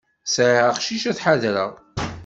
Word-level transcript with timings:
Sεiɣ 0.33 0.65
aqcic 0.71 1.03
ad 1.11 1.15
t-ḥadreɣ. 1.17 1.71